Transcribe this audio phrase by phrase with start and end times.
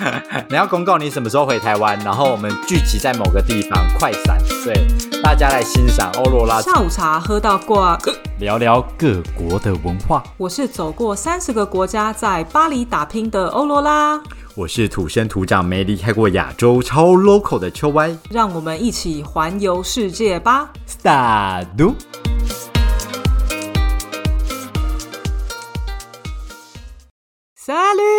[0.48, 4.74] 你要公告你什么时候回台湾，然后我们聚集在某个地方快闪，对，
[5.22, 7.98] 大家来欣赏欧罗拉，下午茶喝到挂。
[8.38, 10.22] 聊聊各国的文化。
[10.36, 14.20] 我是走过三十个国家，在巴黎打拼的欧罗拉。
[14.54, 18.14] 我是土生土长、没离开过亚洲、超 local 的秋歪。
[18.30, 21.66] 让我们一起环游世界吧！Start。
[27.64, 28.11] Salut，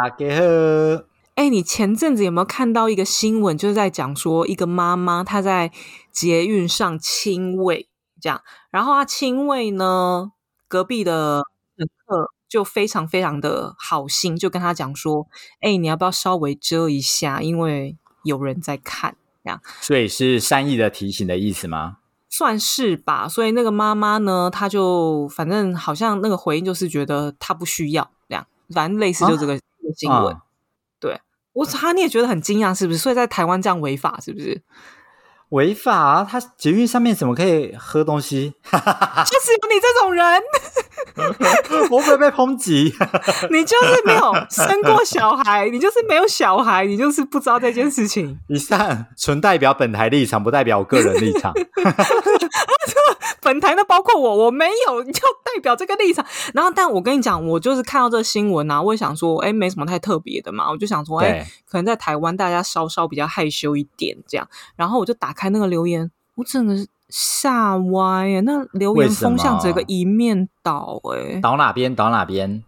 [0.00, 1.04] 大家好。
[1.34, 5.72] 哎，你前阵子有没有看到一个新闻，就是在讲说一个妈妈她在
[6.12, 7.88] 捷运上亲喂，
[8.20, 8.40] 这样，
[8.70, 10.30] 然后她亲喂呢，
[10.68, 11.42] 隔壁的
[11.76, 15.26] 乘客就非常非常的好心，就跟她讲说
[15.62, 21.96] ：“哎，你要不要稍微遮一下，因为有人在看。”这样，所以是善意的提醒的意思吗？
[22.30, 23.28] 算是吧。
[23.28, 28.46] 所以那个妈妈呢，她就反正好像那个回应就是觉得她不需要这样。
[28.72, 29.58] 反正类似就这个
[29.96, 30.36] 新闻，
[31.00, 31.20] 对
[31.52, 32.98] 我他你也觉得很惊讶是不是？
[32.98, 34.62] 所以在台湾这样违法是不是？
[35.50, 36.28] 违法啊！
[36.30, 38.52] 他捷运上面怎么可以喝东西？
[38.60, 40.42] 就是有你这种人，
[41.90, 42.94] 我会被抨击。
[43.50, 48.38] 你就是没有生过小孩，你就是没有小孩，你就是不知道这件事情。
[48.48, 51.54] 以上纯代表本台立场，不代表我个人立场。
[53.40, 56.24] 本台的包括我，我没有要代表这个立场。
[56.54, 60.70] 然后，但我跟你讲，我就是看到这个新闻啊，我也想说，哎，没什么太特别的嘛。
[60.70, 64.46] 我就想说，哎，可能在台湾大家稍稍比较害羞一点这样。
[64.76, 68.40] 然后我就打开那个留言，我真的是吓歪耶！
[68.40, 71.94] 那留言风向整个一面倒，哎，倒哪边？
[71.94, 72.62] 倒哪边？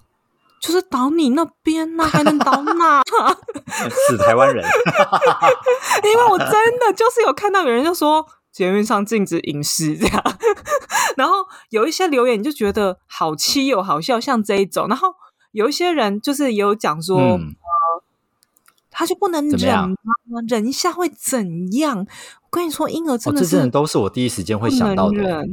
[0.60, 3.02] 就是倒你那边呐，还能倒哪？
[4.08, 4.64] 死台湾人！
[6.04, 8.26] 因为我真的就是有看到有人就说。
[8.52, 10.22] 节目上禁止饮食这样，
[11.16, 11.34] 然后
[11.70, 14.88] 有一些留言你就觉得好气又好笑，像这一种。
[14.88, 15.14] 然后
[15.52, 17.38] 有一些人就是有讲说，
[18.90, 19.96] 他就不能忍吗？
[20.48, 21.98] 忍一下会怎样？
[21.98, 25.46] 我跟你说，婴儿真的是都是我第一时间会想到的。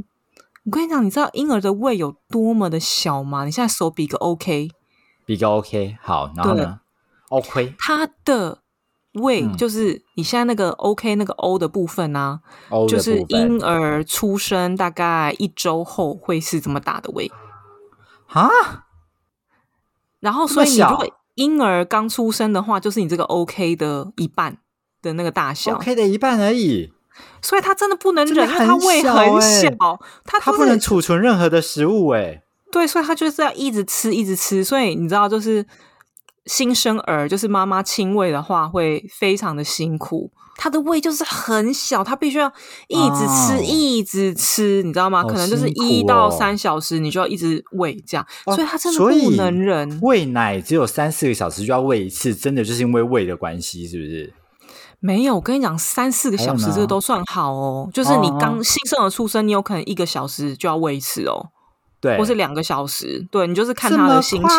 [0.65, 3.45] 我跟你讲，你知道婴儿的胃有多么的小吗？
[3.45, 4.69] 你现在手比个 OK，
[5.25, 6.79] 比个 OK，好，然后呢
[7.29, 8.59] ？OK，他的。
[9.21, 12.39] 胃就是你现在那个 OK 那个 O 的部分呢，
[12.87, 17.31] 就是婴儿出生大概一周后会是怎么大的胃
[18.27, 18.49] 啊？
[20.19, 24.57] 然后所以你如果婴儿刚出生的话，就是你这个 OK 的一半
[25.01, 26.91] 的那个大小，OK 的一半而已。
[27.41, 29.69] 所以他真的不能忍，因为他胃很小，
[30.23, 32.43] 他他不能储存任何的食物哎。
[32.71, 34.63] 对，所以他就是要一直吃，一直吃。
[34.63, 35.65] 所以你知道就是。
[36.47, 40.31] 新生儿就是妈妈亲喂的话，会非常的辛苦。
[40.59, 42.51] 他的胃就是很小，他必须要
[42.87, 45.23] 一直吃，一直吃，你知道吗？
[45.23, 48.25] 可能就是一到三小时，你就要一直喂这样。
[48.45, 49.99] 所以他真的不能忍。
[50.01, 54.33] 喂奶只有三四个小时就要喂一次，真的就是因为胃的关系，是不是？
[54.99, 57.87] 没有，我跟你讲，三四个小时这个都算好哦。
[57.93, 61.49] 就是你刚新生儿出生，你有可能一个小时就要喂一次哦。
[61.99, 64.49] 对，或是两个小时，对你就是看他的心情，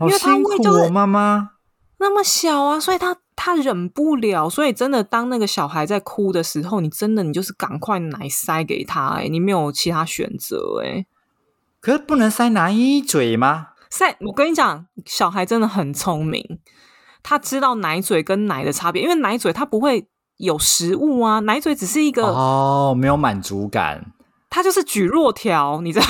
[0.00, 1.50] 因为他胃就是妈妈。
[1.98, 11.04] 那么小啊，所以他他忍不了，所以真的当那个小孩在哭的时候，你真的你就是赶快奶塞给他，哎，你没有其他选择，哎，
[11.80, 12.74] 可是不能塞奶
[13.06, 13.68] 嘴吗？
[13.90, 16.60] 塞，我跟你讲，小孩真的很聪明，
[17.22, 20.06] 他知道奶嘴跟奶的差别，因为奶嘴他不会
[20.38, 24.12] 有食物啊，奶嘴只是一个哦，没有满足感。
[24.48, 26.06] 他就是举弱条，你知道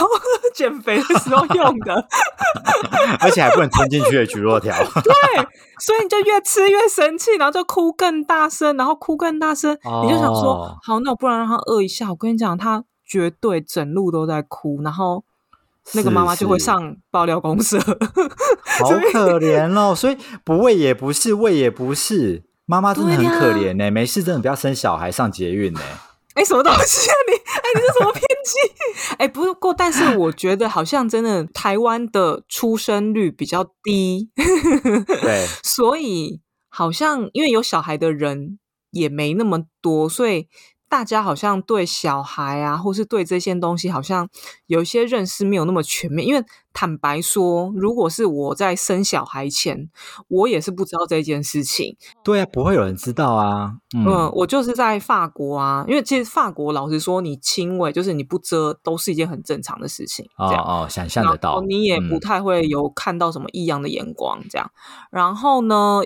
[0.55, 2.09] 减肥的时候用的，
[3.21, 4.75] 而且还不能吞进去的举弱条。
[5.03, 5.13] 对，
[5.79, 9.73] 所以你就越吃越生气，然后就哭更大声，然后哭更大声。
[10.05, 12.11] 你就想说，好，那我不然让他饿一下。
[12.11, 15.25] 我跟你讲，他绝对整路都在哭，然后
[15.95, 17.79] 那个妈妈就会上爆料公社，
[18.79, 19.95] 好可怜哦。
[19.95, 23.91] 所以不喂也不是，喂也不是，妈妈真的很可怜呢。
[23.91, 25.81] 没事，真的不要生小孩上捷运呢。
[26.35, 27.35] 哎，什么东西啊你？
[27.35, 29.15] 哎，你是什么偏激？
[29.19, 34.31] 哎，不过，但是我觉得好像真的台湾的出生率比较低，
[35.23, 38.59] 对， 所以好像因为有小孩的人
[38.91, 40.49] 也没那么多，所以。
[40.91, 44.29] 大家好像对小孩啊，或是对这些东西，好像
[44.67, 46.27] 有一些认识没有那么全面。
[46.27, 49.89] 因为坦白说，如果是我在生小孩前，
[50.27, 51.97] 我也是不知道这件事情。
[52.25, 53.71] 对啊，不会有人知道啊。
[53.97, 60.27] 嗯，我就是在法国啊，因为其实法国老实说，你亲喂就是你不遮，都是一件很正常的事情。
[60.39, 64.69] 哦哦，想象得到，你也不太会有看到什么异样的眼光这样。
[65.13, 66.01] 然后呢，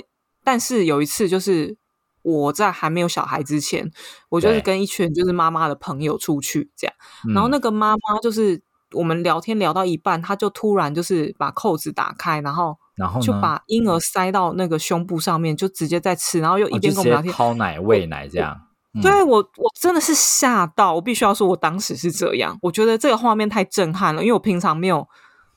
[0.45, 1.79] 但是有一次就是。
[2.25, 3.89] 我在还没有小孩之前，
[4.31, 6.95] 我就是跟一群就是妈妈的朋友出去这样，
[7.35, 8.61] 然后那个妈妈就是
[8.93, 14.01] 我们聊天聊到一半，她就突然就是把扣子打开，然后然后就把婴儿？
[14.01, 18.59] 塞到那个胸部上面，就直接在吃，然后又一边跟我们聊天，掏奶喂奶这样。
[19.03, 25.07] 对我，我真的是吓到，我必须要说，我当时是这样，我觉得这个画面太震撼了，因为我平常没有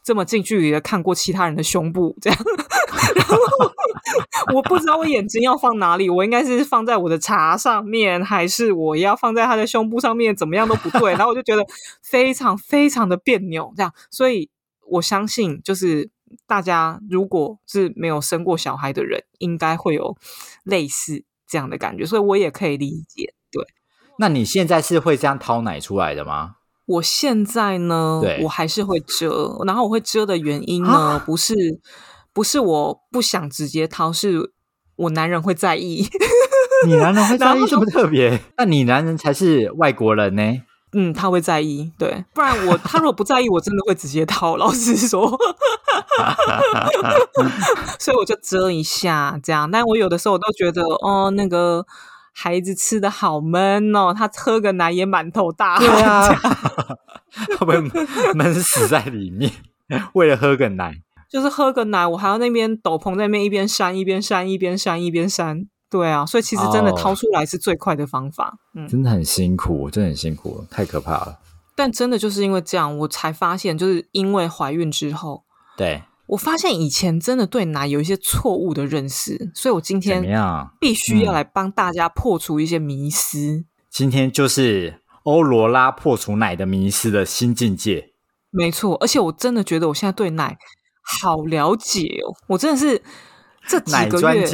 [0.08, 2.40] 这么近距离的看过其他人的胸部 这样，
[3.14, 3.36] 然后
[4.56, 11.66] 我不知道我眼睛要放哪里，我应该是放在我的茶上面，还是我要放在他的胸部上面，怎么样都不对，然后我就觉得
[12.02, 14.50] 非常非常的别扭，这样，所以
[14.88, 16.10] 我相信，就是
[16.48, 20.16] 大家如果是没有生过小孩的人，应该会有
[20.64, 21.26] 类似。
[21.50, 23.34] 这样的感觉，所以我也可以理解。
[23.50, 23.64] 对，
[24.20, 26.57] 那你现在是会这样掏奶出来的吗？
[26.88, 29.56] 我现在呢，我还是会遮。
[29.66, 31.54] 然后我会遮的原因呢，不是
[32.34, 34.52] 不是我不想直接掏，是
[34.96, 36.08] 我男人会在意。
[36.86, 38.40] 你男人会 在意这么特别？
[38.58, 40.62] 那你男人才是外国人呢？
[40.94, 44.56] 嗯，他会在意，对，不然我他如果不在意，我真的会直接掏。
[44.56, 45.38] 老实说，
[48.00, 49.70] 所以我就遮一下这样。
[49.70, 51.86] 但我有的时候我都觉得，哦，那个
[52.40, 56.38] 孩子吃的好闷哦，他喝个奶也满头大汗，
[57.58, 57.82] 会不会
[58.36, 59.52] 闷死在里面？
[60.14, 60.94] 为了喝个奶，
[61.28, 65.66] 就是喝个奶，我还要那边斗篷在那边一边扇一边扇一边扇一边扇。
[65.90, 68.54] 对啊，所以其实真的掏出来是最快的方法。
[68.76, 71.40] 嗯，真的很辛苦，真的很辛苦，太可怕了。
[71.76, 75.44] 但真的就是因为这样，我才发现，就是因为怀孕之后，
[75.76, 80.24] 对我发现以前真的对奶有一些错误的认识，所以我今天
[80.80, 83.66] 必须要来帮大家破除一些迷思。
[83.90, 88.12] 今天就是欧罗拉破除奶的迷思的新境界。
[88.50, 90.58] 没错，而且我真的觉得我现在对奶
[91.02, 93.02] 好了解哦，我真的是
[93.68, 94.46] 这几个月。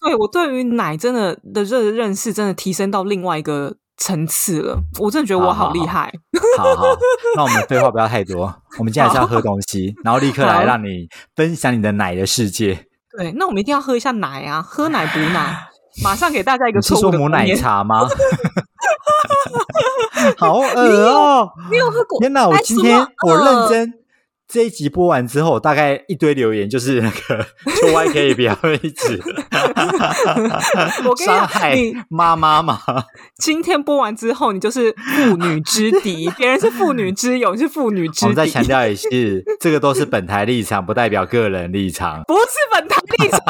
[0.00, 6.12] 对我对于奶真的的认认识真的提升到另外一个层次了，我真的觉得我好厉害。
[6.58, 6.84] 好好，
[7.36, 11.06] 那我们废话不要太多，我们接下来是要喝东西，然后立刻来让你
[11.36, 12.86] 分享你的奶的世界。
[13.16, 15.68] 对，那我们一定要喝一下奶啊，喝奶补奶，
[16.02, 18.08] 马上给大家一个是说母奶茶吗？
[20.36, 21.48] 好恶哦！
[21.70, 22.18] 没有喝过。
[22.20, 23.92] 天哪，我今天我认真。
[24.52, 27.46] 这一集播完之后，大概一堆留言就是那个
[27.80, 28.52] 就 Y 可以不要
[28.82, 29.18] 一直
[31.24, 31.74] 伤害
[32.10, 32.78] 妈妈嘛。
[33.38, 38.26] 今天播完之后，你就是妇女之敌，别人是妇女之友，你是妇女之敌。
[38.26, 43.40] 我们再强调一次， 这个都是本台立场，不代表个人立场，不是本台立场。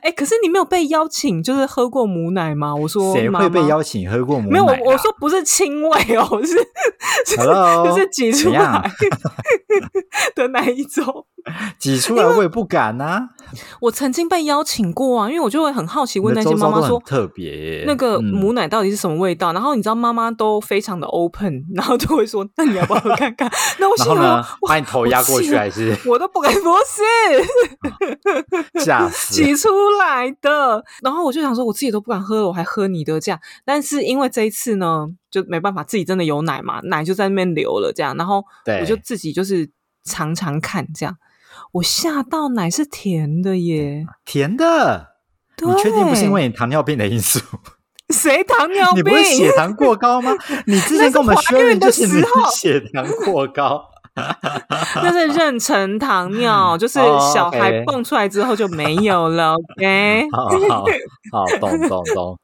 [0.00, 2.74] 哎，可是你没有被邀请，就是喝过母奶吗？
[2.74, 4.52] 我说谁会被邀请喝过母奶？
[4.52, 6.56] 没有，我说不是亲喂哦，是
[7.36, 8.90] 就是挤出来
[10.34, 11.26] 的那一种。
[11.78, 13.28] 挤出来我也不敢呐。
[13.80, 19.52] 我曾经被邀请过啊，因为我就会很好奇问那些妈妈说，特别那个母奶到底是什么味道？
[19.52, 23.50] 然后你知道妈妈都非常的 open， 然后就会说，那你要不要喝看看？
[23.78, 25.96] 那我想呢，把你头压过去还是？
[26.06, 29.68] 我都不敢，不是，吓死，挤出
[29.98, 30.82] 来的。
[31.02, 33.38] 然后我就想说，我自己都不敢喝，我还喝你的这样。
[33.64, 38.16] 但是因为这一次呢，就没办法，自己真的有奶嘛，奶就在那边流了这样。
[38.16, 38.42] 然后
[38.80, 39.68] 我就自己就是
[40.04, 41.14] 尝尝看这样。
[41.72, 44.04] 我吓到，奶是甜的耶！
[44.26, 45.08] 甜的，
[45.64, 47.40] 你确定不是因为你糖尿病的因素？
[48.12, 48.98] 谁糖尿病？
[48.98, 50.32] 你不是血糖过高吗？
[50.66, 52.22] 你之前跟我们说孕就是你
[52.52, 53.82] 血糖过高，
[54.14, 56.98] 那是妊娠糖尿， 就是
[57.32, 59.54] 小孩蹦出来之后就没有了。
[59.54, 60.84] OK，好好
[61.32, 62.38] 好，懂懂懂。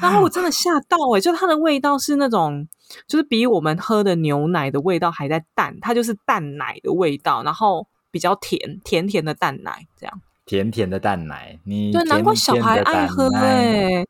[0.00, 2.68] 然后我真的吓到哎，就它的味道是那种，
[3.08, 7.88] 就是比我们喝的牛奶的味道还在淡，它就是淡奶的味道，然后。
[8.10, 14.04] 比较甜甜甜的蛋奶，这样甜甜的蛋奶，你对难怪小孩爱喝哎，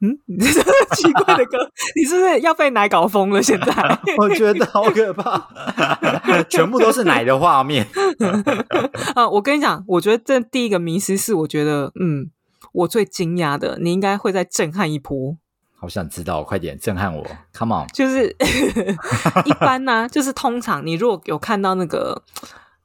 [0.00, 0.18] 嗯，
[0.96, 3.42] 奇怪的歌， 你是不是要被奶搞疯了？
[3.42, 3.72] 现在
[4.18, 5.48] 我觉得好可怕，
[6.50, 7.86] 全部都是奶的画面
[9.14, 9.26] 啊！
[9.30, 12.30] 我跟你讲，我觉得这第一个迷思是，我觉得嗯，
[12.72, 15.38] 我最惊讶的，你应该会再震撼一波。
[15.74, 17.86] 好想知道，快点震撼我，Come on！
[17.94, 18.36] 就是
[19.46, 22.22] 一般呢，就是通常你如果有看到那个。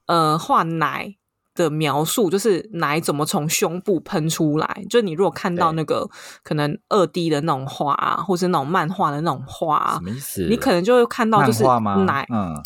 [0.08, 1.16] 呃，画奶
[1.54, 4.86] 的描述就是奶怎么从胸部喷出来。
[4.90, 6.10] 就你如果看到那个
[6.44, 10.48] 可能二 D 的那种画，啊或是那种漫画的那种画，什么意思？
[10.50, 11.64] 你可能就会看到就是
[12.06, 12.62] 奶，嗯，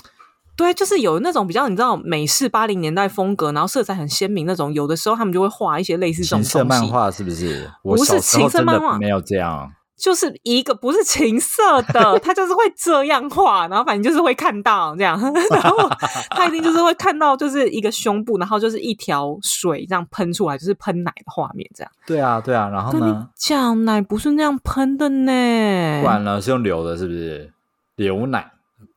[0.55, 4.73] 对，就是有那种比较你知道美式八零年代风格，然后色彩很鲜明那种。
[4.73, 7.71] 有的时候他们就会画一些类似这种色漫画，是不是？
[7.81, 9.71] 不是情色漫画，没有这样。
[10.01, 15.15] 就是一个不是情色的，他就是会这样画，然后反正就是会看到这样，
[15.51, 15.87] 然后
[16.31, 21.91] 他一定就是会看到就是一个胸部，然后就是一条水这样喷出来，就是喷奶的画面这样。
[22.07, 23.29] 对啊，对啊，然后呢？
[23.35, 27.53] 讲奶不是那样喷的呢，完了是用流的，是不是
[27.95, 28.51] 流奶？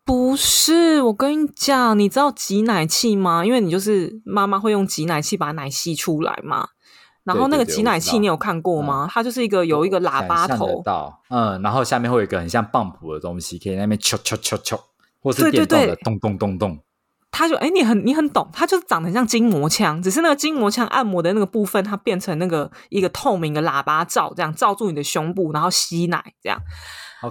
[0.06, 3.44] 不是，我跟你讲，你知道挤奶器吗？
[3.44, 6.68] 因为你就是妈妈会用挤奶器把奶吸出来嘛。
[7.24, 9.08] 然后那个挤奶器你有看过吗？
[9.10, 14.78] 它就是一个有一个喇叭头，到嗯，然后下面会有一个很像棒浦的东西，可以那边敲敲敲敲，
[15.22, 16.78] 或是电动的咚咚咚咚。
[17.30, 26.60] 它就哎，你很你很懂，它就是长得像筋膜枪，只是那个筋膜枪按摩的那个部分，它变成那个一个透明的喇叭罩，这样罩住你的胸部，然后吸奶这样。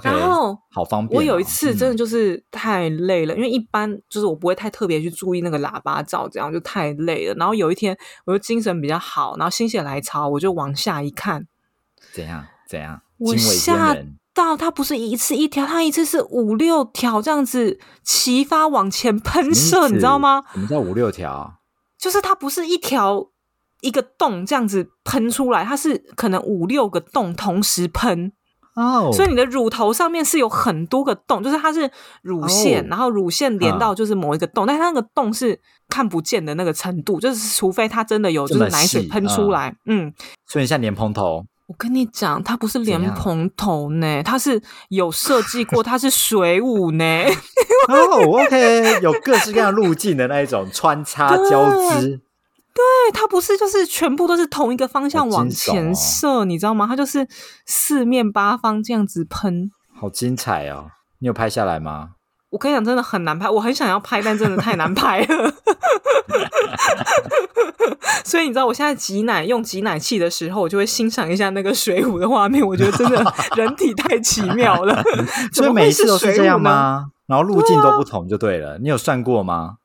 [0.02, 1.18] 然后好方便。
[1.18, 7.36] 我有一次真的就是太累了，因为一般就是我不会太特别去注意那个喇叭罩，这样就太累了。
[7.36, 11.48] 然后有一天我就精神比较好，然后心血来潮，我就往下一看，
[12.14, 13.02] 怎样怎样？
[13.18, 13.96] 我吓
[14.34, 20.44] 到，它不是一次一条，它一次是五六条这样子齐发往前喷射，你知道吗？
[20.54, 21.60] 什么叫五六条？
[21.98, 23.30] 就是它不是一条
[23.82, 28.34] 一个洞这样子喷出来，它是可能五六个洞同时喷。
[28.76, 31.90] 哦，所以你的乳头上面是有很多个洞，就是它是
[32.22, 40.12] 乳腺，然后乳腺连到就是某一个洞，但它那个洞是看不见的那个程度，就是除非它真的有就是奶水喷出来，嗯，
[40.48, 41.46] 所以像莲蓬头。
[41.66, 47.06] 我跟你讲，它不是莲蓬头呢，它是有设计过， 它是水舞呢。
[47.88, 52.20] 哦，OK，有各式各样路径的那一种穿插 交织。
[52.74, 56.88] 对，它不是就是全部都是同一个方向往前射，你知道吗？
[56.88, 57.28] 它就是
[57.68, 60.88] 四面八方这样子喷，好精彩哦！
[61.20, 62.10] 你有拍下来吗？
[62.50, 65.54] 我跟你讲，真的很难拍，我很想要拍，但真的太难拍了。
[68.26, 72.66] 所以你知道，我现在挤奶用挤奶器的时候，我就会欣赏一下那个水舞的画面。
[72.66, 73.24] 我觉得真的
[73.56, 75.04] 人体太奇妙了，
[75.54, 77.08] 所以每一次都是这样吗？
[77.28, 78.78] 然后路径都不同就对了。
[78.80, 79.78] 你有算过吗？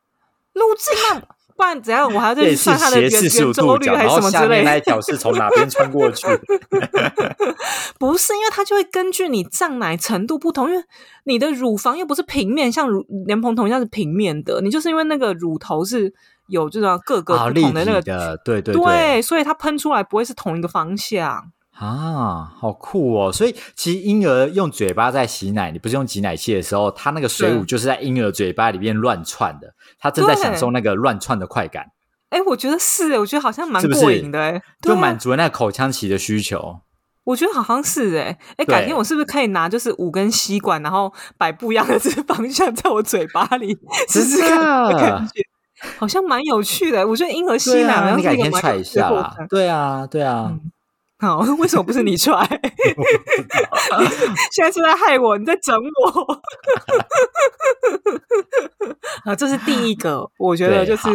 [0.55, 1.23] 路径？
[1.59, 2.09] 不然怎样？
[2.15, 4.71] 我还要再算它的圆圆周率还是什么之类的？
[4.71, 6.25] 那一条是从哪边穿过去？
[7.99, 10.85] 不是，因为它就会根据你胀奶程度不同，因为
[11.25, 14.61] 你的乳房又不是平面，像乳莲蓬头一样是平面的。
[14.61, 16.15] 你就是因为那个乳头是
[16.47, 21.51] 有这种各个不同的那个，对对对，所以它喷出来不会是同一个方向。
[21.79, 23.33] 啊，好酷哦！
[23.33, 31.93] 所以其实婴儿用嘴巴在吸奶，你不是用挤奶器的时候，它那个水舞就是在婴儿嘴巴里面乱窜的，他正在享受那个乱窜的快感。
[32.31, 36.81] 哎，我觉得是，我觉得好像蛮过瘾的，哎，就满足了那个口腔期的需求。
[37.23, 44.91] 我觉得好像是，哎，哎，改天我是不是可以拿就是五根吸管，然后摆不一样的这个方向在我嘴巴里试试看？
[44.97, 45.43] 感觉
[45.97, 47.07] 好像蛮有趣的。
[47.07, 49.37] 我觉得婴儿吸奶，你改天踹一下啦。
[49.49, 50.53] 对啊，对啊。
[51.21, 52.33] 好，为什么不是你踹？
[54.53, 56.41] 现在是在害我，你在整我。
[59.25, 61.09] 啊，这是第一个，我觉得就是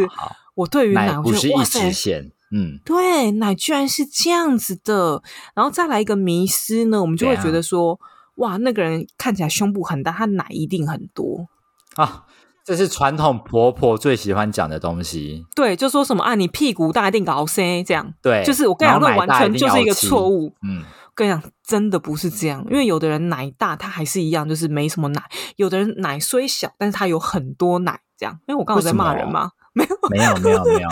[0.55, 5.23] 我对于奶，不是一直线，嗯，对，奶居然是这样子的。
[5.55, 7.97] 然后再来一个迷失呢，我们就会觉得说，
[8.35, 11.47] 哇，那个人看起来胸部很大，他奶一定很多
[11.95, 12.25] 啊。
[12.65, 15.45] 这是传统婆婆最喜欢讲的东西。
[15.53, 18.13] 对，就说什么啊，你屁股大一定搞 C 这样。
[18.21, 20.53] 对，就是我跟你讲，那完全就是一个错误。
[20.61, 20.81] 嗯，
[21.13, 22.65] 跟你讲，真的不是这样。
[22.69, 25.21] 因为有的人奶大，他还是一样，就是没什么奶；
[25.57, 28.39] 有的人奶虽小，但是他有很多奶，这样。
[28.47, 29.51] 因为我刚刚在骂人吗？
[29.73, 30.89] 没有，没有，没有，没有。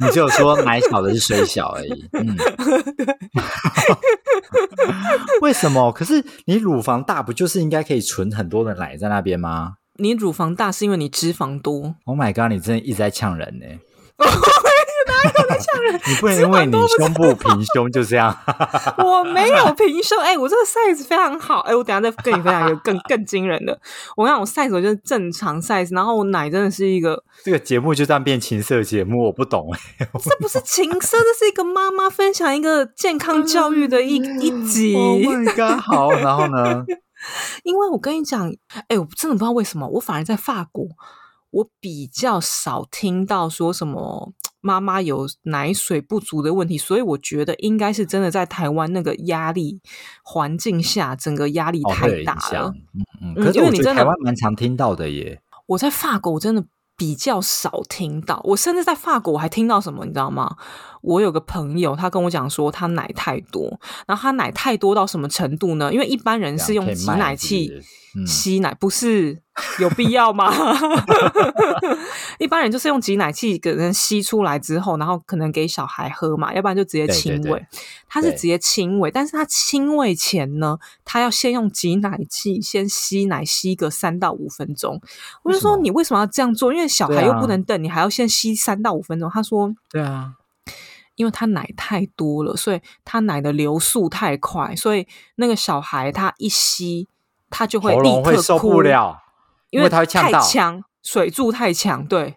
[0.00, 2.08] 你只有说奶小的是虽小而已。
[2.14, 2.36] 嗯。
[5.40, 5.92] 为什么？
[5.92, 9.74] 可是你乳房大，不就是应该可以存很多的奶在那边吗？
[10.00, 11.94] 你乳房大是因为你脂肪多。
[12.04, 12.50] Oh my god！
[12.52, 13.66] 你真的一直在呛人呢。
[15.06, 15.94] 哪有在呛人？
[16.06, 18.36] 你不能因为你胸部平胸就这样。
[18.98, 21.60] 我没有平胸，哎，我这个 size 非常好。
[21.60, 23.78] 哎，我等下再跟你分享一个更更惊人的。
[24.16, 27.22] 我讲我 size 我就是正常 size，然后我奶真的是一个。
[27.44, 30.06] 这个节目就这样变情色节目，我不懂哎。
[30.22, 34.94] 这不是情色，这是一个妈妈分享一个健康教育的一一集。
[34.94, 35.80] Oh my god！
[35.80, 36.84] 好，然后呢？
[37.62, 38.52] 因为我跟你讲，
[38.88, 40.86] 哎，我真的不知道为什么，我反而在法国，
[41.50, 49.80] 我比较少听到说什么妈妈有奶水不足的问题，所以我觉得应该是真的在台湾那个压力
[50.22, 52.74] 环境下，整个压力太大了。
[52.94, 55.40] 嗯嗯，可是因为你真的台湾蛮常听到的耶。
[55.66, 56.64] 我在法国我真的。
[57.00, 60.54] 比较少听到，我甚至在法国我还听到什么，你知道吗？
[61.00, 65.90] 我有个朋友，他跟我讲说，他奶太多，然后他奶太多到什么程度呢？
[65.90, 67.72] 因为一般人是用挤奶器
[68.26, 69.42] 吸奶，不是。
[69.78, 70.50] 有必要吗？
[72.40, 77.66] 一般人就是用挤奶器给人吸出来之后，然后可能给小孩喝嘛，要不然就直接亲喂。
[78.08, 84.98] 他是直接亲喂，但是他亲喂前呢，他要先用挤奶器先吸奶吸个三到五分钟。
[85.42, 86.72] 我就说你为什么要这样做？
[86.72, 89.28] 因为小孩又不能等，你还要先吸三到五分钟。
[89.30, 90.32] 他说：对啊，
[91.16, 97.08] 因为他奶太多了，所以他奶的流速太快，所以那个小孩他一吸，
[97.50, 99.18] 他就会立刻受不了。
[99.70, 100.40] 因为他会呛到，
[101.02, 102.36] 水柱太强，对，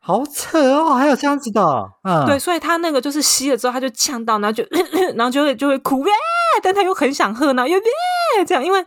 [0.00, 1.62] 好扯哦，还有这样子的，
[2.02, 4.64] 嗯，对，所以他那个就是吸了之后，他就呛到，然后就
[5.16, 6.04] 然后就会就会哭，
[6.62, 8.84] 但他又很想喝呢，又耶这样，因为。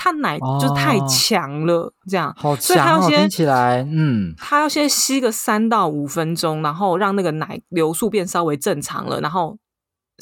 [0.00, 9.58] 他奶就太强了，这样，所以他要先起来，嗯，他要先吸个三到五分钟，然后让那个奶流速变稍微正常了，然后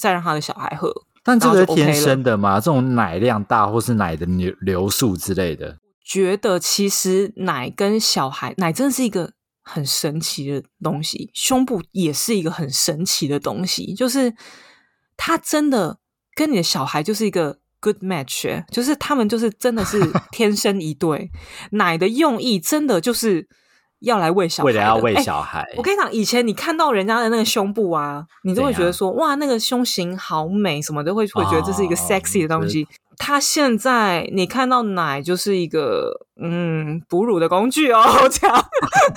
[0.00, 0.90] 再让他的小孩喝。
[1.26, 2.58] 但这个是天生的吗？
[2.58, 5.76] 这种奶量大或是奶的流流速之类的？
[6.02, 14.32] 觉得其实奶跟小孩奶真的是一个很神奇的东西，胸部也是一个很神奇的东西，就是
[15.16, 15.98] 它真的
[16.34, 17.58] 跟你的小孩就是一个。
[17.78, 20.00] Good match，就是他们就是真的是
[20.32, 21.30] 天生一对，
[21.72, 23.46] 奶的用意真的就是
[24.00, 25.66] 要来喂小孩，为了要喂小孩。
[25.76, 32.86] 我跟你讲，以前你看到人家的那个胸部啊，你都会觉得说哇，那个胸型好美，什么都会会觉得这是一个 sexy 的东西。
[33.18, 38.64] 他现在你看到奶就是一个嗯哺乳的工具哦，这样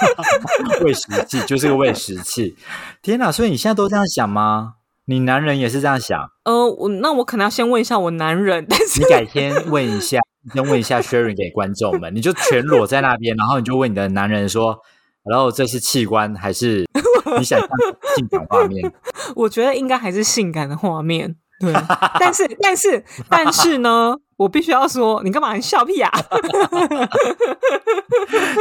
[0.82, 2.56] 喂食器就是个喂食器。
[3.02, 4.76] 天哪，所以你现在都这样想吗？
[5.10, 6.30] 你男人也是这样想？
[6.44, 10.20] 呃，我那我可能要先问一下我男人，但是你改天问一下，
[10.54, 14.78] 先问一下 sharing 给观众们，你就全裸在那边，然后你就问你的男人说，
[15.28, 16.86] 然后这是器官还是
[17.40, 17.70] 你想看
[18.16, 18.94] 性感画面？
[19.36, 21.36] 我觉得应该还是性感的画面。
[21.60, 21.74] 对，
[22.20, 26.10] 但是但是但是呢，我必须要说，你干嘛笑屁啊？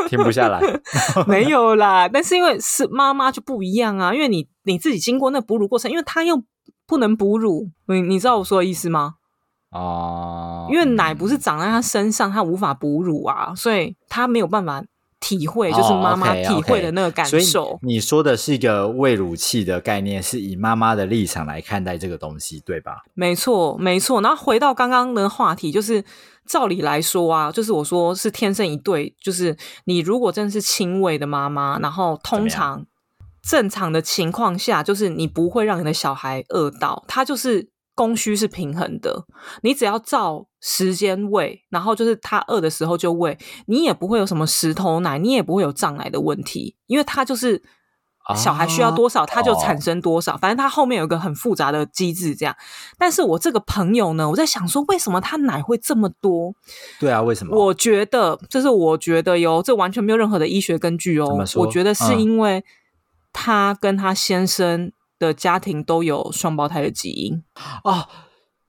[0.09, 0.61] 停不下来，
[1.28, 2.09] 没有啦。
[2.09, 6.40] 但是因为是妈妈就不一样啊，因为你你自己经过那哺乳过程，因为他又
[6.87, 9.14] 不能哺乳，你你知道我说的意思吗？
[9.72, 14.84] 哦，因为奶不是长在他身上，他无法哺乳啊，所以他没有办法。
[15.20, 17.76] 体会就是妈妈体会的那个感受。
[17.82, 22.98] 你说的是一个喂乳器的概念，是以妈妈的立场来看待这个东西，对吧？
[23.14, 24.20] 没错，没错。
[24.20, 26.04] 然后回到刚刚的话题，就是
[26.46, 29.56] 照理来说啊，就是我说是天生一对，就是
[29.87, 32.87] 你如果真的是亲喂的妈妈，然后通常
[33.42, 37.71] 正常的情况下，就是你不会让你的小孩饿到，他就是。
[37.99, 39.25] 供需是平衡的，
[39.65, 43.36] 你只要照时间喂，然后就是他饿的时候就喂，
[43.67, 47.60] 你也不会有什么石头奶，你也不会有胀奶的问题，因为他就是
[48.36, 52.54] 小孩需要多少，他就产生多少，反正他后面有一个很复杂的机制这样。
[52.97, 56.54] 但是我这个朋友呢，我在想说，为什么他奶会这么多？
[57.00, 57.58] 对啊，为什么？
[57.58, 61.45] 我觉得这是我觉得哟，这完全没有任何的医学根据哦。
[61.56, 62.65] 我觉得是因为
[63.38, 64.92] 他跟她先生。
[65.20, 67.42] 的家庭都有双胞胎的基因
[67.82, 68.06] 哦，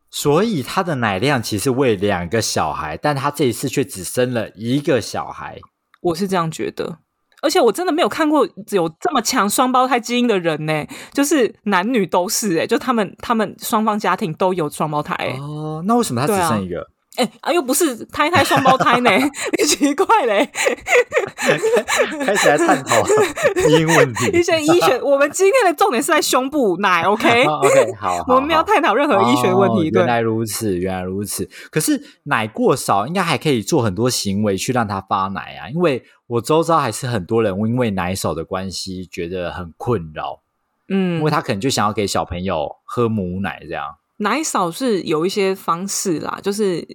[0.09, 5.59] 所以她的奶量其实喂两个小孩，但她这一次却只生了一个小孩。
[6.01, 6.97] 我是这样觉得，
[7.43, 15.83] 而且我真的没有看过有这么强双胞胎基因的人呢，就是男女都是哎，就他们他们双方家庭都有双胞胎哦。
[15.85, 16.83] 那为什么她只生一个？
[17.19, 19.11] 哎啊，又不是胎胎双胞胎呢，
[19.57, 20.49] 你 奇怪嘞！
[22.25, 23.03] 开始来探讨
[23.67, 25.01] 基因问题，一些医学。
[25.01, 29.89] 我们今天的重点是在胸部奶，OK？OK，好，我们没有探讨任何医学问题。
[29.93, 31.49] 原来如此，原来如此。
[31.69, 35.67] 可是奶过少，应该还可以做很多行为去让它发奶啊。
[35.69, 40.41] 因为我周遭还是很多人因为奶少的关系觉得很困扰，
[40.87, 43.95] 嗯，因为他可能就想要给小朋友喝母奶这样。
[44.19, 46.85] 奶少是有一些方式啦，就是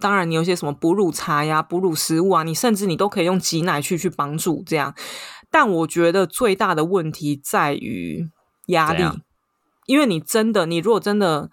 [0.00, 4.94] 当然你有些什么哺乳茶呀、哺乳食物啊，你甚至你都可以用挤奶去去帮助这样。
[5.50, 8.28] 但我觉得最大的问题在于
[8.66, 9.02] 压力，
[9.86, 11.50] 因为你真的，你如果真的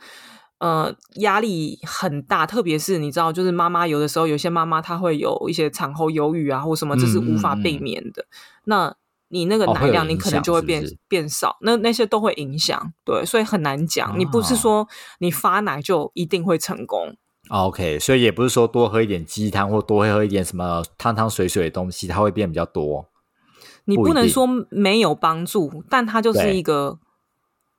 [0.57, 8.25] 呃压力很大，特别是你知道，就是妈妈有的时候有些妈妈她会有一些产后忧郁啊，或什么，这是无法避免的。
[8.65, 8.93] 那
[9.31, 14.19] 你那个奶量，你可能就会变变少，那那些都会影响，对，所以很难讲。
[14.19, 14.87] 你不是说
[15.19, 17.15] 你发奶就一定会成功
[17.49, 23.09] ？OK，所以也不是说多喝一点鸡汤或多喝一点什么汤汤水水的东西，它会变比较多。
[23.85, 26.99] 你不能说没有帮助，但它就是一个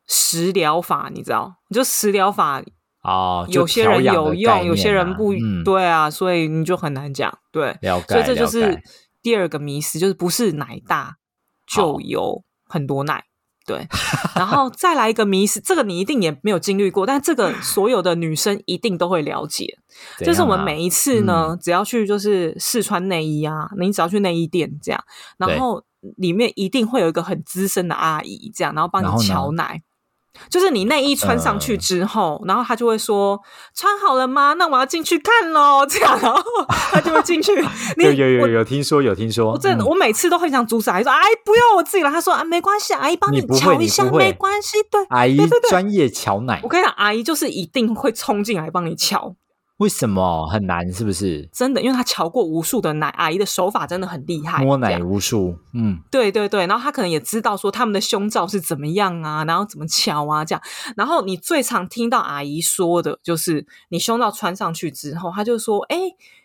[0.06, 1.56] 食疗法，你知道？
[1.70, 2.62] 就食疗法
[3.02, 5.32] 哦，有些人有用，有些人不
[5.64, 7.38] 对啊，所以你就很难讲。
[7.50, 8.82] 对，所以这就是
[9.22, 11.18] 第二个迷思，就是不是奶大。
[11.66, 13.25] 就有很多奶，
[13.66, 13.87] 对，
[14.35, 19.79] 然后再来一个迷思，这个你一定也没有经历过，但这个 所有的女生一定都会了解，
[20.18, 25.05] 就是我们每一次呢，只要去就是试穿内衣啊，你只要去内衣店这样，
[25.38, 25.83] 然后
[26.16, 29.83] 里面一定会有一个很资深的阿姨这样，然后帮你瞧奶。
[30.49, 33.38] 就是你内衣穿上去之后，然后他就会说
[33.77, 34.55] ：“穿好了吗？
[34.55, 35.85] 那我要进去看喽。
[35.88, 37.53] ”这样，然后他就会进去。
[37.97, 39.53] 有有有有听说有听说。
[39.53, 46.61] 我真的，我每次都很想阻止阿姨说：“阿姨不用我自己了。”他说：“啊，没关系，阿姨帮你瞧一下，没关系。”对，阿姨专业瞧奶。
[46.62, 49.35] 我跟你讲，阿姨就是一定会冲进来帮你瞧。
[49.83, 50.90] 为什么很难？
[50.92, 51.83] 是不是真的？
[51.83, 55.59] 因为他瞧过无数的奶，阿姨的手法真的很厉害，摸奶无数。
[55.75, 56.68] 嗯，对对对。
[56.68, 60.62] 然后他可能也知道说他们的胸罩是怎么样啊，然后怎么瞧啊这样。
[60.97, 65.99] 然后你最常听到阿姨说的就是，你胸罩穿上去之后，他就说：“哎，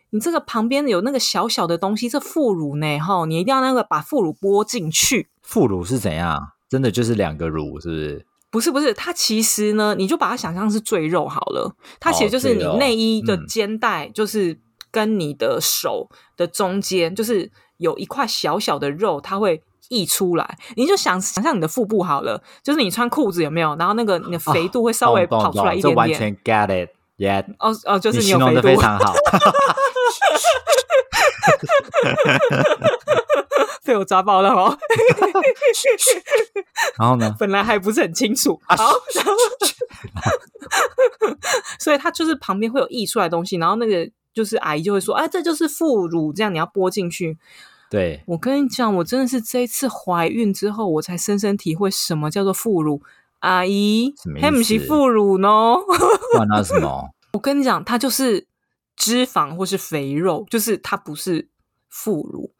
[0.09, 2.97] 你这个旁边有那个小小的东西，这副乳呢？
[2.99, 5.29] 哈，你一定要那个把副乳拨进去。
[5.43, 6.53] 副乳是怎样？
[6.67, 11.75] 真的就是两个乳，是不是？”不是不是，它其实呢，你就把它想象是赘肉好了。
[11.99, 14.57] 它其实就是你内衣的肩带，就是
[14.89, 20.57] 跟你的手的中间，就是有一块小小的肉，它会溢出来。
[20.75, 23.75] 你就想想象你的腹部好了，就是你穿裤子有没有？
[23.75, 25.95] 然后那个你的肥度会稍微跑出来一点点。
[25.95, 27.43] 完全 get it，yeah。
[27.59, 29.13] 哦哦，就是你形容的非常好。
[33.87, 34.77] 被我抓爆了哦，
[36.99, 37.33] 然后呢？
[37.39, 38.75] 本来还不是很清楚，好，
[41.79, 47.37] 所以它就是旁边会有溢出来东西，然后那个就是阿姨就会说：“哎，这就是副乳，这样你要拨进去。”
[47.89, 53.01] 对，我跟你讲，我真的是这一次怀孕之后，我才深深体会什么叫做副乳。
[53.39, 55.47] 阿姨，还不是副乳呢？
[56.33, 57.11] 管它什么？
[57.31, 58.45] 我跟你讲，它就是
[58.97, 61.47] 脂肪或是肥肉，就是它不是。
[61.89, 62.53] 副乳，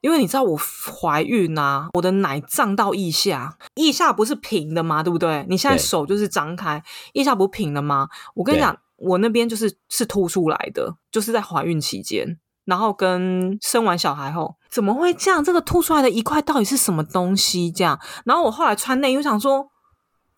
[0.00, 5.02] 因为你知道我怀孕呐，我的奶胀到腋下，腋下不是平的吗？
[5.02, 5.46] 对不对？
[5.48, 6.82] 你现在手就是张开，
[7.14, 8.08] 腋下不平的吗？
[8.34, 15.42] 我跟你讲，我那边就是是凸出来的，就是在怀孕期间，然后跟生完小孩后，怎么会这样？
[15.42, 17.70] 这个凸出来的一块到底是什么东西？
[17.70, 19.71] 这样，然后我后来穿内衣，我想说。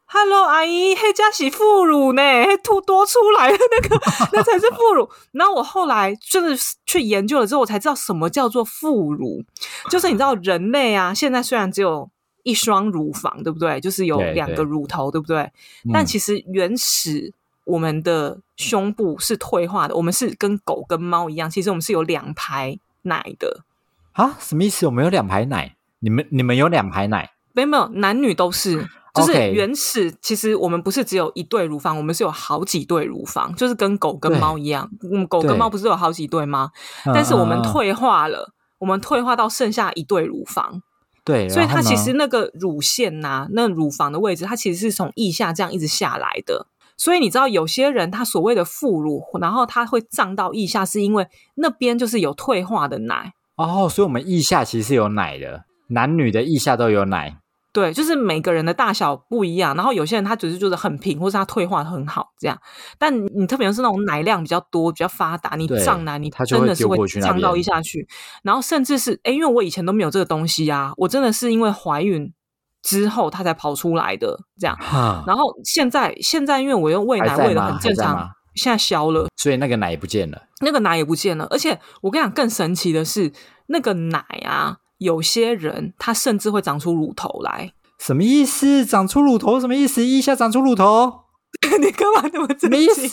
[0.07, 2.23] Hello，阿姨，黑加洗副乳呢？
[2.23, 4.01] 黑吐多出来的那个，
[4.33, 5.09] 那才是副乳。
[5.33, 6.51] 然后我后来真的
[6.87, 9.45] 去研究了之后，我才知道什么叫做副乳。
[9.90, 12.09] 就是你知道，人类啊，现在虽然只有
[12.43, 13.81] 一双乳房，对不对？
[13.81, 15.51] 就是有两个乳头，对不对？
[15.93, 17.33] 但其实原始
[17.64, 23.64] 我们的胸部是退化的，我们是跟狗跟猫一样，其实我们是有两排奶的
[24.12, 24.37] 啊？
[24.38, 24.87] 什么意思？
[24.87, 25.75] 我们有两排奶？
[25.99, 27.33] 你们你们有两排奶？
[27.53, 28.87] 没有没有，男女都是。
[29.14, 34.90] 就是原始，其实我们不是只有一对乳房，我们是有好几对乳房，就是跟狗跟猫一样。
[35.12, 36.70] 嗯，狗跟猫不是有好几对吗？
[37.07, 40.83] 但是我们退化了，我们退化到剩下一对乳房。
[41.24, 46.66] 对，所以它其实那个乳腺呐，那乳房的位置，它其实是从腋下这样一直下来的。
[46.96, 53.33] 所以你知道，有些人他所谓的副乳，然后他会胀到腋下，是因为那边就是有退化的奶。
[53.57, 57.38] 哦，所以我们腋下其实是有奶的，男女的腋下都有奶。
[57.75, 62.57] 对，就是每个人的大小不一样，然后有些人他只是就是很平，或是他退化很好这样。
[63.01, 68.07] 但你特别是那种奶量比较多、比较发达，你胀奶，你真的是会胀到一下去。
[68.45, 72.33] 然后甚至是哎，因为我以前都没有这个东西啊，我真的是因为怀孕
[72.81, 74.79] 之后它才跑出来的这样。
[75.27, 81.49] 然后现在现在因为我用喂奶喂的很正常，现在消了，所以那个奶也不见了，那个奶也不见了。
[81.51, 83.33] 而且我跟你讲，更神奇的是
[83.67, 84.77] 那个奶啊。
[84.99, 88.85] 有些人他甚至会长出乳头来，什么意思？
[88.85, 90.05] 长出乳头什么意思？
[90.05, 91.21] 一下长出乳头，
[91.81, 93.09] 你干嘛那么什么意思？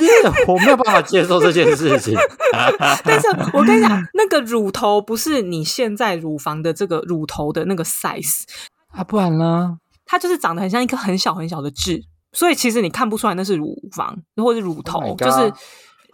[0.48, 2.16] 我没有办法接受这件事情。
[3.04, 8.44] 但是我跟你讲，那个乳头不是你现在乳房的这个乳头的那个 size
[8.92, 9.78] 啊，不然呢？
[10.06, 15.54] 它就是长得很像一颗很小很小的痣，所以其实你看不出来那是乳房或者乳头，就是。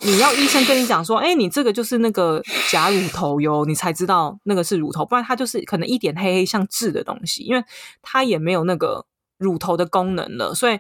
[0.02, 7.64] 你要医生跟你讲说，哎，你这个就是那个假乳头哟，你才知道那个是乳头，不然它就是可能一点黑黑像痣的东西，因为
[8.02, 9.06] 它也没有那个
[9.38, 10.80] 乳头的功能了，所以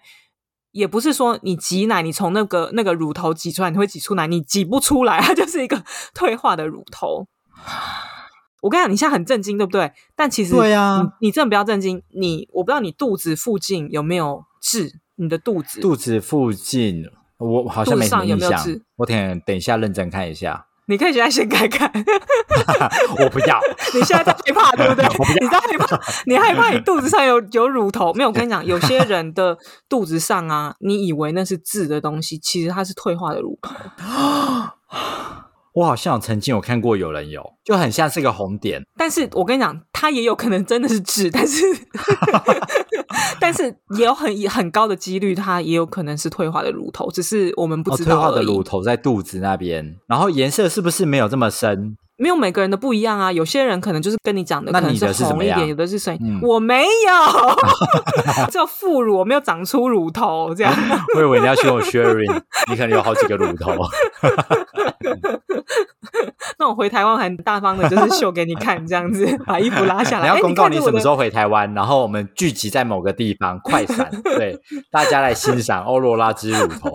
[0.71, 7.27] 也不是说你挤奶，你从那个那个乳头挤出来，你会挤出奶，你挤不出来，它就是一个 退化的乳头。
[8.61, 9.91] 我跟你讲，你现在很震惊，对不对？
[10.15, 12.03] 但其实对呀，你真的不要震惊。
[12.13, 17.05] 你我不知道你肚子附近有没有痣，你的肚子肚子附近。
[17.37, 18.63] 我好像没什么印象，
[18.97, 20.65] 我等等一下认真看一下。
[20.89, 21.91] 你可以 现在先看看，
[23.19, 23.59] 我不要。
[23.93, 25.05] 你现在在害怕对不对？
[25.41, 28.13] 你在害怕，你害怕你肚子上有有乳头？
[28.13, 29.57] 没有，我跟你讲，有些人的
[29.89, 33.73] 肚子上啊，你以为那是痣的东西，其实它是退化的乳头。
[35.77, 38.81] 我好像曾经有看过有人有，就很像是个红点。
[38.97, 41.63] 但是我跟你讲，它也有可能真的是痣，但是
[43.39, 48.15] 但是也有很很高的几率，它也有可能是退化的乳头，只是我们不知道。
[48.15, 51.95] 退化的乳头在肚子那边，然后颜色是不是没有这么深？
[52.19, 56.17] 没有每个人的不一样啊，有些人可能就是跟你讲的，可能是红一点，有的是深。
[56.41, 56.89] 我没有，
[58.49, 60.73] 只有副乳，我没有长出乳头这样。
[61.15, 63.71] 我以为你要请我 sharing，你可能有好几个乳头。
[66.59, 70.29] 那我回台湾很大方的，就是秀给你看，这样子 把衣服拉下来。
[70.29, 71.13] 你要公告你什么时候？
[71.13, 74.59] 候回台湾，然后我们聚集在某个地方，快闪， 对
[74.91, 76.91] 大家来欣赏欧罗拉之乳头。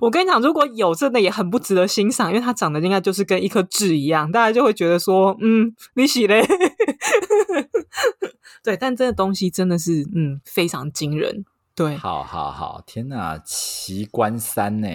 [0.00, 6.44] 我跟你讲，如果有真的也很不值得欣赏，因为它长得应该就是跟一颗痣一样，大家就会觉得说，嗯，你洗嘞。
[8.62, 11.44] 对，但这个东西真的是，嗯，非常惊人。
[11.74, 14.88] 对，好好好，天哪，奇观三呢？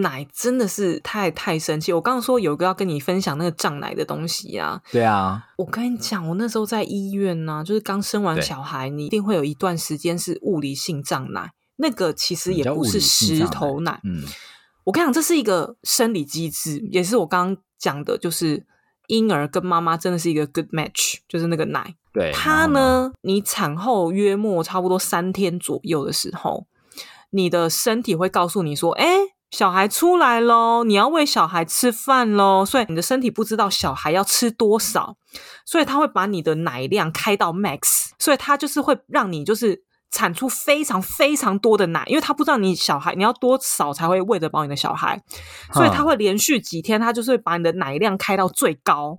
[0.00, 1.92] 奶真的是太太神奇。
[1.92, 4.80] 我刚刚说有一个要跟你分享那个胀奶的东西啊。
[4.90, 14.00] 对啊，我跟你讲，我那时候在医院呢、就是刚生完小孩，你一定会有一段时间是物理性胀奶，那个其实也不是石头奶。
[14.04, 14.24] 嗯，
[14.84, 18.66] 我跟你讲，这是一个生理机制，也是我刚刚讲的，就是
[19.08, 21.94] 婴儿跟妈妈真的是一个 good match，就是那个奶。
[22.12, 22.32] 对。
[22.32, 22.66] 它？
[22.66, 26.66] 呢，你产后约莫差不多三天左右的时候，
[27.30, 29.06] 你的身体会告诉你说：“哎，
[29.50, 35.16] 小孩出来喽，你要喂小孩吃饭喽。”所以你的身体不知道小孩要吃多少，
[35.64, 39.84] 所以他会把你的奶量开到 max，所以他就是会让你就是。
[40.10, 45.22] 产出非常非常多的奶，因为他不知道你小孩你要多少才会喂得饱你的小孩，
[45.74, 49.18] 所以他会连续几天，他就是会把你的奶量开到最高，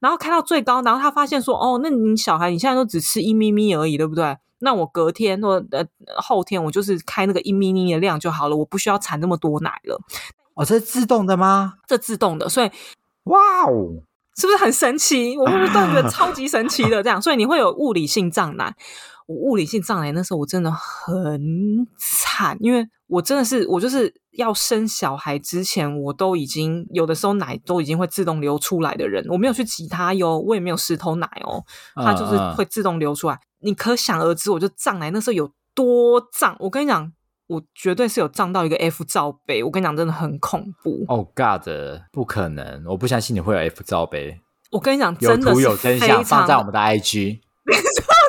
[0.00, 4.38] 然后开到最高，然后他发现说，哦，那你小孩你现在都只吃一咪咪而已，对不对？
[4.62, 5.84] 那我隔天或呃
[6.16, 10.00] 后天我就是开那个一咪咪的量就好了，我不需要产那么多奶了，
[10.54, 11.74] 哦，这是自动的吗？
[11.86, 12.70] 这自动的，所以
[13.24, 14.02] 哇哦，
[14.36, 15.36] 是不是很神奇？
[15.36, 18.74] 我是不是都觉得超级神奇的这样，所以你会有物理性胀奶。
[19.26, 21.86] 我物理性胀奶那时候我真的很
[22.32, 31.62] 惨，因为我真的是我就是要生小孩之前，我都已经有的时候奶都已经会自动流出来的人，我没有去挤它哟，我也没有石头奶哦，
[31.94, 33.38] 它就是会自动流出来。
[33.60, 36.56] 你可想而知，我就胀奶那时候有多胀。
[36.58, 37.12] 我跟你讲，
[37.48, 39.62] 我绝对是有胀到一个 F 罩杯。
[39.62, 41.04] 我跟你讲，真的很恐怖。
[41.08, 41.68] Oh God，
[42.10, 42.82] 不可能！
[42.86, 44.40] 我不相信你会有 F 罩杯，
[44.70, 47.40] 我跟你讲，有真的有真非相，放常在我们的 IG。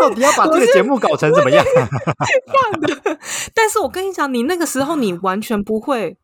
[0.00, 1.64] 到底要把这个节目搞成怎么样？
[3.54, 6.16] 但是我跟你讲，你那个时候你完全不会，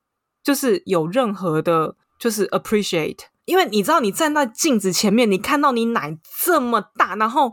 [0.42, 7.52] 就是有任何的，就是 appreciate，因为你知道你站在镜子前面，你看到你奶这么大，然后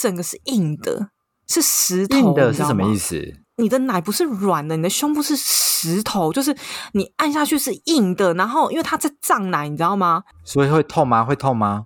[0.00, 1.10] 整个是硬的，
[1.48, 2.96] 是石头，硬的是什么意？
[2.96, 3.34] 思？
[3.58, 6.54] 你的奶不是软的，你的胸部是石头，就是
[6.92, 10.24] 你按下去是硬的，然后因为它在胀奶，你知道吗？
[10.44, 11.24] 所以会痛吗？
[11.24, 11.84] 会痛吗？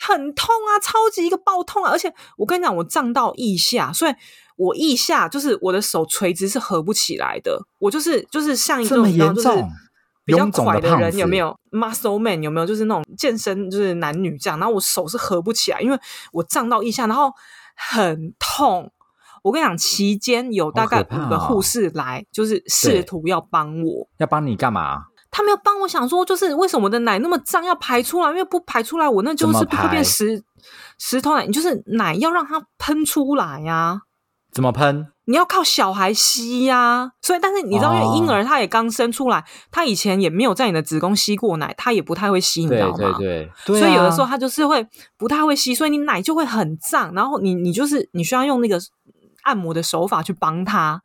[0.00, 1.90] 很痛啊，超级一个爆痛啊！
[1.92, 4.12] 而且我跟你讲，我胀到腋下，所以
[4.56, 7.60] 我腋下就是我的手垂直是合不起来的。
[7.78, 9.70] 我就是就是像一个就是严重？
[10.24, 12.66] 比较臃肿的人有没有？muscle man 有没有？
[12.66, 15.98] 就是那种健身就是男女这样，然后我手是合不起来，因为
[16.32, 17.32] 我胀到腋下，然后
[17.74, 18.92] 很痛。
[19.42, 24.08] 我跟你讲，期间有大概五个护士来，就是试图要帮我。
[24.18, 25.06] 要帮你干嘛？
[25.40, 28.28] 他们要帮我想说，就是为什么我的奶那么脏，要排出来？
[28.28, 30.42] 因为不排出来，我那就是会变排石
[30.98, 31.46] 石头奶。
[31.46, 34.02] 你就是奶要让它喷出来呀、
[34.52, 35.06] 怎么喷？
[35.24, 42.96] 你要靠小孩吸呀、所以，但是你知道，因为婴哦儿他也刚生出来，他以前也没有在你的子宫吸过奶，他也不太会吸，你知对道吗？
[42.96, 48.78] 对对，对所以有的时候啊他就是会不太会吸，所以你奶就会很胀，然后你你就是你需要用那个
[49.50, 51.02] 按摩的手法去帮他。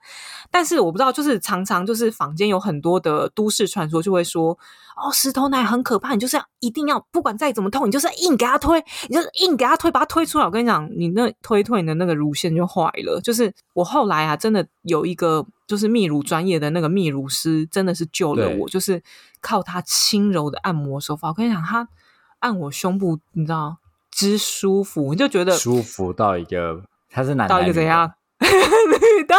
[0.52, 4.52] 但是我不知道，就是常常就是坊间有很多的都市传说，就会说
[4.96, 8.80] 哦，石头奶很可怕，你就是要一定要不管再怎么痛，你就是硬给他推，
[9.10, 10.46] 你就是硬给他推，把他推出来。
[10.46, 13.20] 我跟你讲，你那推推你的那个乳腺就坏了。
[13.22, 19.02] 就是我后来啊，真的有一个就是泌乳专业的那个泌乳师，真的是救了我，就是
[19.42, 21.30] 靠他轻柔的按摩手法。
[21.30, 21.88] 我跟你讲，他
[22.40, 23.78] 按我胸部，你知道
[24.12, 28.14] 之舒服，你就觉得舒服到一个，他是男到一个怎样？
[28.46, 29.36] 女的，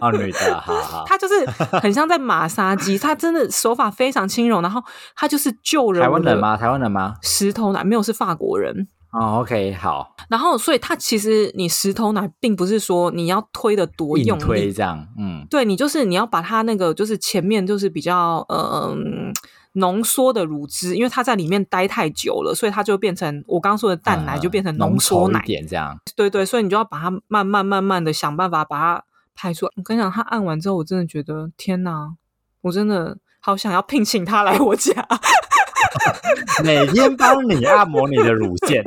[0.00, 1.04] 哦，女的，好好。
[1.08, 1.46] 他就是
[1.80, 4.82] 很像在马杀鸡，她真的手法非常轻柔，然后
[5.16, 6.56] 她就是救人台湾人吗？
[6.56, 7.14] 台湾人吗？
[7.22, 8.88] 石头奶，没有是法国人。
[9.12, 18.92] 哦，OK，好，然后，所以他其实你石头奶并不是说你要推的多用力，推这样，嗯，对你就是你要把它那个就是前面就是比较呃
[19.74, 25.96] 浓缩的乳汁，因为它在里面待太久了，所以它就变成我刚刚说的淡奶嗯就变成浓浓缩奶点这样。
[26.16, 29.72] 对对，所以你就要把它慢慢慢慢的想办法把它排出来。
[29.76, 32.14] 我跟你讲，他按完之后，我真的觉得天哪，
[32.62, 34.92] 我真的好想要聘请他来我家。
[36.64, 38.82] 每天帮你按摩你的乳腺，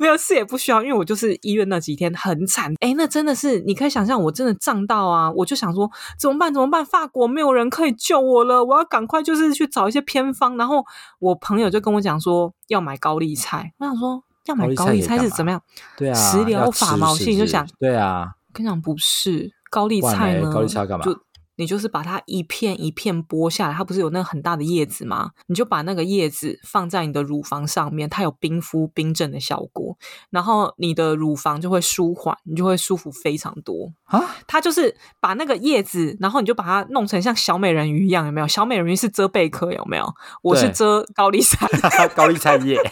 [0.00, 2.72] 没有事也不需要，因为我就是医院那几天很惨。
[2.80, 5.30] 哎，那真的是你可以想象，我真的胀到啊！
[5.32, 6.52] 我就想说怎么办？
[6.52, 6.82] 怎么办？
[6.86, 10.56] 法国没有人可以救我了，我要赶快就是去找一些偏方。
[10.56, 10.82] 然后
[11.18, 15.60] 我朋友就跟我讲说要买高丽菜，我想说要买高丽菜是怎么样？
[15.98, 21.12] 对啊，食疗法嘛我心里就想对啊，我跟你讲不是高丽菜呢，高丽菜干嘛就
[21.60, 25.32] 你就是把它一片一片剥下来，它不是有那个很大的叶子吗？
[25.46, 29.94] 你就把那个叶子放在你的乳房上面，它有冰敷冰镇的效果，
[30.30, 34.34] 然后你的乳房就会舒缓，你就会舒服非常多啊！
[34.46, 38.48] 它就是把那个叶子，然后你就把它弄成像小美人鱼一样，有没有？
[38.48, 40.14] 小美人鱼是遮贝壳，有没有？
[40.42, 41.68] 我是遮高丽菜，
[42.16, 42.78] 高丽菜叶。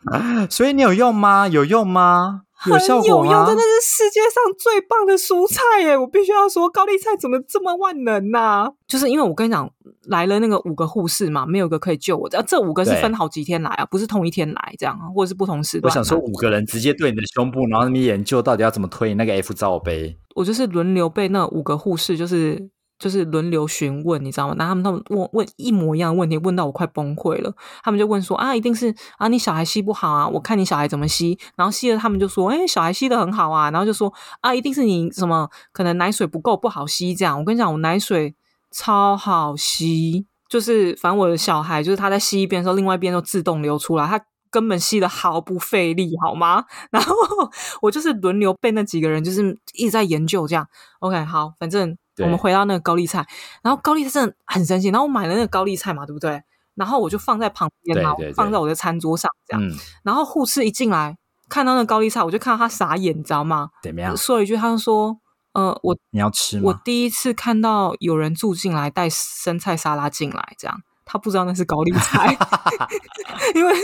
[0.48, 1.46] 所以你有用吗？
[1.46, 2.44] 有用吗？
[2.66, 3.46] 有效果吗？
[3.46, 5.96] 真的是世界上最棒的蔬菜耶！
[5.96, 8.68] 我必须要说，高丽菜怎么这么万能呢？
[8.86, 9.70] 就是因为我跟你讲，
[10.08, 12.28] 来了那个五个护士嘛，没有一个可以救我。
[12.28, 15.90] 这这五个是分好几天来啊，不是同一天来这样，或者是不同时段。
[15.90, 20.18] 我想说，五个人直接对你的胸部，然后那边研究到底要怎么推那个 F 罩杯。
[20.34, 22.68] 我就是轮流被那五个护士，就是。
[23.00, 24.54] 就是轮流询问，你知道吗？
[24.58, 27.50] 那他们他们问问一模一样的问题，问到我快崩溃了。
[27.82, 30.28] 他们就问说啊，一定是啊，你小孩吸不好啊？
[30.28, 33.70] 我看你小孩怎么吸，然后吸了，他们就说，哎，小孩吸的很好啊。
[33.70, 37.38] 然后就说啊，一定是你什么可能奶水不够不好吸这样。
[37.38, 38.34] 我跟你讲，我奶水
[38.70, 46.66] 超好吸，就是反正我的小孩就是他在吸一边的时候，另外一边都自动流出来，他根本吸的毫不费力，好吗？
[46.92, 47.14] 然后
[47.80, 50.68] 我就是轮流被那几个人就是一直在研究这样。
[50.98, 51.96] OK，好，反正。
[52.24, 53.26] 我们回到那个高丽菜，
[53.62, 54.88] 然后高丽菜真的很神奇。
[54.88, 56.42] 然后我买了那个高丽菜嘛，对不对？
[56.74, 59.62] 然后我就放在旁边嘛，放在我的餐桌上这样。
[60.02, 61.16] 然后护士一进来，
[61.48, 63.70] 看到那个高丽菜，我就看到他傻眼，你知道吗？
[63.82, 64.16] 怎么样？
[64.16, 65.18] 说一句，他就说
[65.52, 70.80] ：“呃，我你要吃吗？”我第一次看到有人住进来带生菜沙拉进来，这样。
[71.10, 72.36] 他不知道那是高丽菜，
[73.56, 73.74] 因为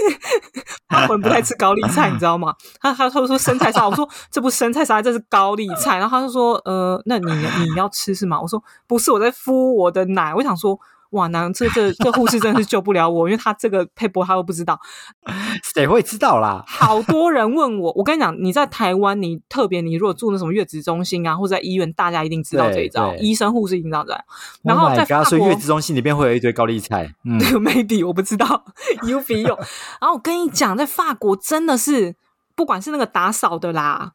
[0.89, 2.55] 他们不太吃高丽菜，你知道吗？
[2.81, 5.99] 他他他说生菜沙，我说这不生菜沙，这是高丽菜。
[5.99, 8.41] 然后他就说，呃，那你你要吃是吗？
[8.41, 10.33] 我说不是，我在敷我的奶。
[10.35, 10.79] 我想说。
[11.11, 14.79] 哇，那这这这护士真的是救不了我，因为他这个配播他都不知道，
[15.75, 16.65] 谁会知道啦？
[16.67, 24.25] 好多人问我，我跟你讲，你在台湾，你特别你如果住那什么月子中心啊，或者在医院，大家一定知道这一招，医生护士一定知道的。
[24.63, 28.65] 然后在法国，月子中心里面会有一堆高丽菜，对， maybe 我不知道
[29.07, 29.57] 有没有。
[30.01, 32.17] 然后我跟你讲，在法国真的是，
[32.55, 34.13] 不管是那个打扫的啦。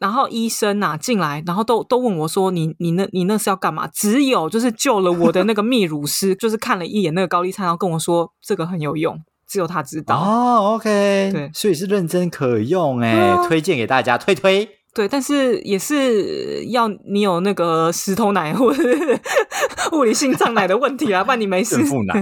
[0.00, 10.16] 然后医生呐进来，然后都都问我说：“你你那你那是要干嘛？”只有就是救了我的那个泌乳师，就是看了一眼那个高丽菜，然后跟我说这个很有用，只有他知道。
[10.16, 14.68] 哦，OK，对，所以是认真可用哎，推荐给大家推推。
[14.98, 18.82] 对，但是也是要你有那个石头奶或者
[19.92, 21.76] 物理性胀奶的问题啊，不然你没事。
[21.76, 22.20] 炫富奶，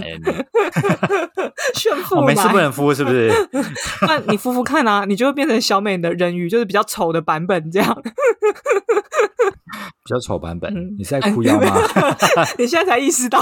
[1.72, 3.32] 炫富奶，没事不能敷是不是？
[4.06, 8.02] 那你敷敷看啊，你就会变成小美的人鱼，就是比较丑的版本这样。
[8.04, 8.12] 比
[10.10, 11.74] 较丑版本，你是在哭腰吗？
[12.58, 13.40] 你现在才意识到。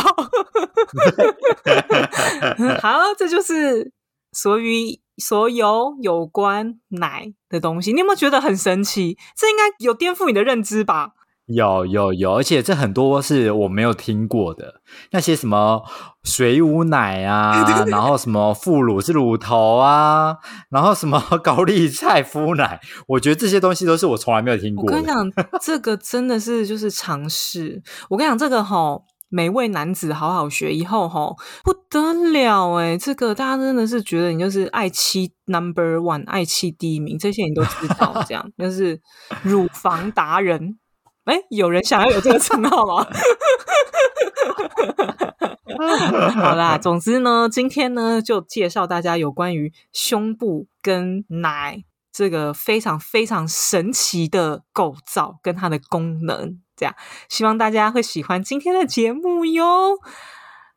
[2.81, 3.91] 好，这就是
[4.31, 5.01] 所以。
[5.17, 9.17] 所有有关奶的东西，你有没有觉得很神奇？
[9.37, 11.13] 这应该有颠覆你的认知吧？
[11.47, 15.83] 有有有，而且这很多是我没有听过的，那些什么
[16.23, 20.39] 水母奶啊，然后什么副乳是乳头啊，
[20.71, 24.87] 然后什么高丽菜敷奶，我觉得这些东西都是我从来没有听过。
[24.87, 27.83] 我跟你讲，这个真的是就是尝试。
[28.09, 28.99] 我跟你讲，这个哈。
[29.29, 31.35] 每位男子好好学，以后哈
[31.65, 32.97] 不得了哎！
[32.97, 39.01] 这个大家真的是觉得你就是爱妻 number one，爱妻第一名，这些你都知道，这样 就是
[39.43, 40.79] 乳房达人。
[41.25, 43.07] 哎，有人想要有这个称号吗？
[46.35, 51.83] 好啦，总之呢，今天呢就介绍大家有关于胸部跟奶
[52.13, 56.61] 这个非常非常神奇的构造跟它的功能。
[56.77, 56.95] 这样，
[57.29, 59.99] 希望大家会喜欢今天的节目哟。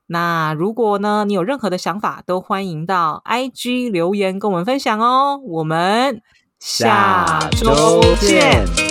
[0.08, 5.38] 那如果呢，你有任何的想法，都欢迎到 IG 留言跟我们分享哦。
[5.44, 6.22] 我们
[6.60, 8.87] 下周见。